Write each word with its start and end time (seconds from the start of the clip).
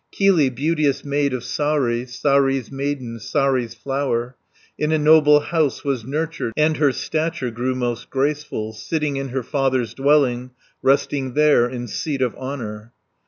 20 0.17 0.49
Kylli, 0.49 0.55
beauteous 0.55 1.05
maid 1.05 1.31
of 1.31 1.43
Saari, 1.43 2.05
Saari's 2.07 2.71
maiden, 2.71 3.19
Saari's 3.19 3.75
flower, 3.75 4.35
In 4.75 4.91
a 4.91 4.97
noble 4.97 5.41
house 5.41 5.83
was 5.83 6.03
nurtured. 6.03 6.53
And 6.57 6.77
her 6.77 6.91
stature 6.91 7.51
grew 7.51 7.75
most 7.75 8.09
graceful, 8.09 8.73
Sitting 8.73 9.17
in 9.17 9.29
her 9.29 9.43
father's 9.43 9.93
dwelling, 9.93 10.49
Resting 10.81 11.35
there 11.35 11.69
in 11.69 11.87
seat 11.87 12.23
of 12.23 12.33
honour. 12.33 12.93